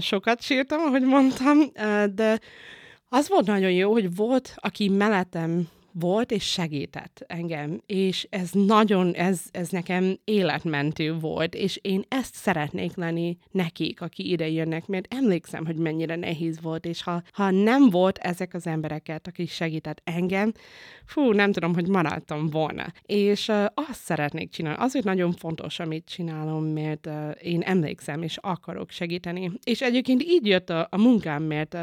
[0.00, 1.58] Sokat sírtam, ahogy mondtam,
[2.14, 2.38] de
[3.08, 9.14] az volt nagyon jó, hogy volt, aki mellettem volt, és segített engem, és ez nagyon,
[9.14, 15.14] ez, ez nekem életmentő volt, és én ezt szeretnék lenni nekik, aki ide jönnek, mert
[15.14, 20.00] emlékszem, hogy mennyire nehéz volt, és ha, ha nem volt ezek az embereket, akik segített
[20.04, 20.52] engem,
[21.04, 22.86] fú, nem tudom, hogy maradtam volna.
[23.02, 24.78] És uh, azt szeretnék csinálni.
[24.82, 29.50] Azért nagyon fontos, amit csinálom, mert uh, én emlékszem, és akarok segíteni.
[29.64, 31.80] És egyébként így jött a, a munkám, mert uh,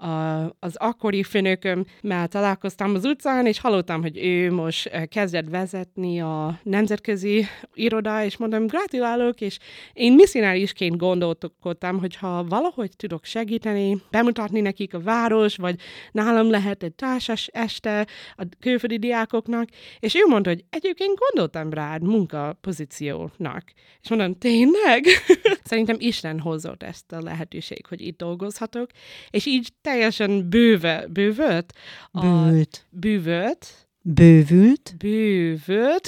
[0.00, 5.48] a, az akkori főnököm, mert találkoztam az utcán, és hallottam, hogy ő most eh, kezdett
[5.48, 9.58] vezetni a nemzetközi iroda, és mondom, gratulálok, és
[9.92, 15.80] én misszionárisként gondolkodtam, hogy ha valahogy tudok segíteni, bemutatni nekik a város, vagy
[16.12, 22.02] nálam lehet egy társas este a külföldi diákoknak, és ő mondta, hogy egyébként gondoltam rád
[22.02, 23.64] munkapozíciónak.
[24.02, 25.04] És mondom, tényleg?
[25.70, 28.90] Szerintem Isten hozott ezt a lehetőség, hogy itt dolgozhatok,
[29.30, 31.72] és így teljesen bőve, bővölt.
[32.12, 32.86] Bővült.
[32.90, 33.88] Bővült.
[34.02, 34.94] Bővült.
[34.98, 36.06] Bővült.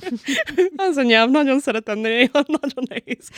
[0.88, 3.28] Az a nyelv, nagyon szeretem, néha nagyon nehéz.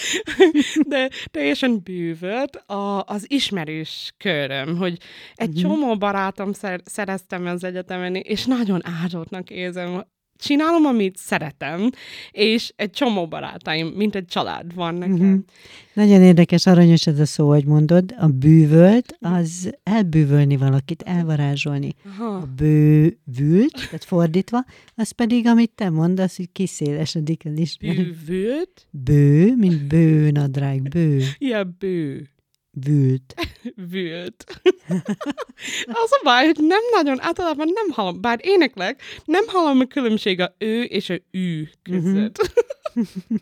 [0.88, 4.98] De teljesen bővült a, az ismerős köröm, hogy
[5.35, 5.62] egy uh-huh.
[5.62, 10.07] csomó barátom szer, szereztem az egyetemen, és nagyon áldottnak érzem
[10.38, 11.90] csinálom, amit szeretem,
[12.31, 15.14] és egy csomó barátaim, mint egy család van nekem.
[15.14, 15.44] Uh-huh.
[15.92, 18.14] Nagyon érdekes, aranyos ez a szó, hogy mondod.
[18.18, 21.94] A bűvölt, az elbűvölni valakit, elvarázsolni.
[22.05, 22.37] Aha.
[22.37, 28.14] A bővült, tehát fordítva, az pedig, amit te mondasz, hogy kiszélesedik az ismerő.
[28.27, 28.87] Bűvült?
[28.90, 31.22] Bő, mint bőnadrág, bő.
[31.38, 32.29] Ja, bő.
[32.84, 33.34] Vült.
[33.90, 34.44] Vült.
[36.02, 40.40] az a baj, hogy nem nagyon, általában nem hallom, bár éneklek, nem hallom a különbség
[40.40, 42.64] a ő és a ő között.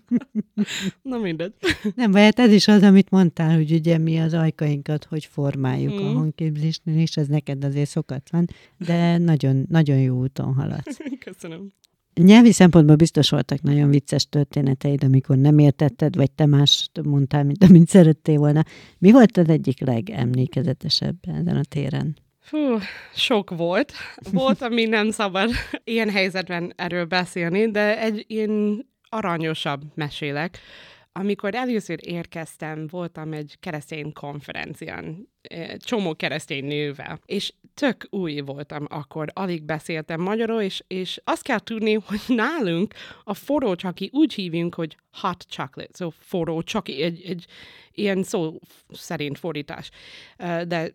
[1.02, 1.52] Na mindegy.
[1.94, 6.04] Nem hát ez is az, amit mondtál, hogy ugye mi az ajkainkat hogy formáljuk mm.
[6.04, 8.46] a hangképzésnél, és ez neked azért szokatlan,
[8.78, 10.98] de nagyon, nagyon jó úton haladsz.
[11.18, 11.72] Köszönöm.
[12.14, 17.64] Nyelvi szempontból biztos voltak nagyon vicces történeteid, amikor nem értetted, vagy te más mondtál, mint
[17.64, 18.62] amit szerettél volna.
[18.98, 22.16] Mi volt az egyik legemlékezetesebb ezen a téren?
[22.40, 22.78] Fú,
[23.14, 23.92] sok volt.
[24.32, 25.50] Volt, ami nem szabad
[25.84, 30.58] ilyen helyzetben erről beszélni, de egy ilyen aranyosabb mesélek.
[31.12, 35.28] Amikor először érkeztem, voltam egy keresztény konferencián,
[35.76, 41.58] csomó keresztény nővel, és tök új voltam akkor, alig beszéltem magyarul, és, és azt kell
[41.58, 47.22] tudni, hogy nálunk a forró csaki úgy hívunk, hogy hot chocolate, so forró csaki, egy,
[47.24, 47.46] egy
[47.92, 48.60] ilyen szó
[48.92, 49.90] szerint fordítás,
[50.66, 50.94] de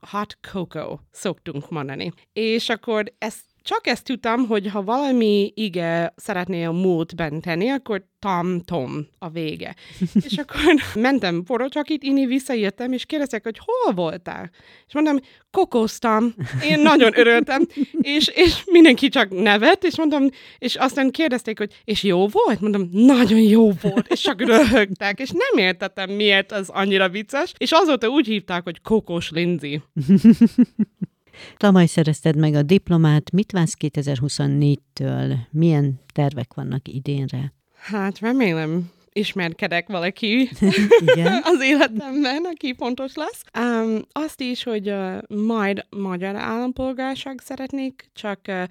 [0.00, 2.12] hot cocoa szoktunk mondani.
[2.32, 8.08] És akkor ezt csak ezt tudtam, hogy ha valami ige szeretné a múltben tenni, akkor
[8.18, 9.74] tam-tom a vége.
[10.28, 10.60] és akkor
[10.94, 14.50] mentem porocsakit inni, visszajöttem, és kérdeztek, hogy hol voltál?
[14.86, 15.18] És mondtam,
[15.50, 16.34] kokoztam.
[16.68, 17.66] Én nagyon örültem,
[18.00, 20.28] és, és mindenki csak nevet, és mondtam,
[20.58, 22.60] és aztán kérdezték, hogy és jó volt?
[22.60, 27.70] Mondom, nagyon jó volt, és csak röhögtek, és nem értettem, miért az annyira vicces, és
[27.72, 29.82] azóta úgy hívták, hogy Kokos Lindsay.
[31.56, 35.36] Tavaly szerezted meg a diplomát, mit vársz 2024-től?
[35.50, 37.52] Milyen tervek vannak idénre?
[37.74, 40.50] Hát remélem, ismerkedek valaki
[41.06, 41.40] Igen.
[41.52, 43.44] az életemben, aki fontos lesz.
[43.58, 48.62] Um, azt is, hogy uh, majd magyar állampolgárság szeretnék, csak uh,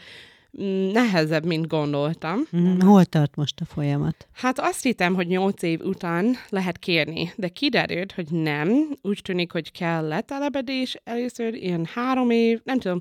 [0.94, 2.40] nehezebb, mint gondoltam.
[2.58, 4.28] Mm, hol tart most a folyamat?
[4.32, 8.90] Hát azt hittem, hogy nyolc év után lehet kérni, de kiderült, hogy nem.
[9.02, 13.00] Úgy tűnik, hogy kell letelepedés először, ilyen három év, nem tudom.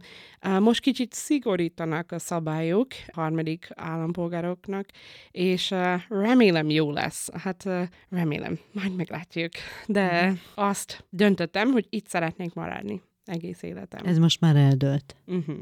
[0.61, 4.86] Most kicsit szigorítanak a szabályok harmadik állampolgároknak,
[5.30, 5.74] és
[6.09, 7.28] remélem jó lesz.
[7.32, 7.68] Hát
[8.11, 9.53] remélem, majd meglátjuk.
[9.86, 10.34] De mhm.
[10.55, 14.07] azt döntöttem, hogy itt szeretnék maradni egész életem.
[14.07, 15.16] Ez most már eldőlt.
[15.26, 15.57] Uh-huh.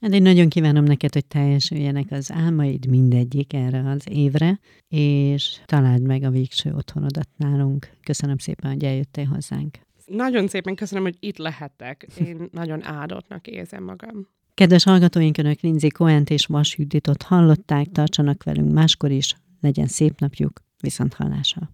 [0.00, 6.02] Hát én nagyon kívánom neked, hogy teljesüljenek az álmaid mindegyik erre az évre, és találd
[6.02, 7.90] meg a végső otthonodat nálunk.
[8.02, 9.78] Köszönöm szépen, hogy eljöttél hozzánk.
[10.06, 12.06] Nagyon szépen köszönöm, hogy itt lehettek.
[12.18, 14.28] Én nagyon áldottnak érzem magam.
[14.54, 20.20] Kedves hallgatóink, Önök Lindsay Cohen-t és Vas Juditot hallották, tartsanak velünk máskor is, legyen szép
[20.20, 21.70] napjuk, viszont hallásra.